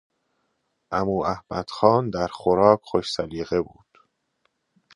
[0.97, 3.87] عمو احمد خان در خوراک خوش سلیقه بود.